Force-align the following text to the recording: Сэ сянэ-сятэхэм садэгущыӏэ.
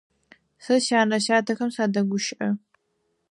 Сэ 0.63 0.73
сянэ-сятэхэм 0.85 1.69
садэгущыӏэ. 1.75 2.49